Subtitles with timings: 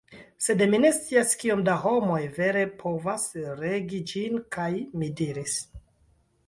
[0.43, 3.27] Sed mi ne scias kiom da homoj vere povas
[3.63, 4.71] regi ĝin." kaj
[5.03, 5.61] mi diris: